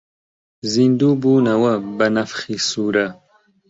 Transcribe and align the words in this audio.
زیندوو 0.71 1.19
بوونەوە 1.21 1.73
بە 1.97 2.07
نەفخی 2.15 2.57
سوورە 2.69 3.07